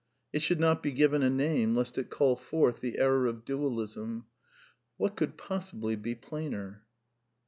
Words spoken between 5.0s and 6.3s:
could possibly be